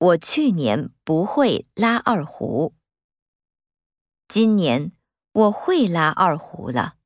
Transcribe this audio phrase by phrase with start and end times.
[0.00, 2.74] 我去年不会拉二胡。
[4.28, 4.92] 今年
[5.30, 6.99] 我会拉二胡了。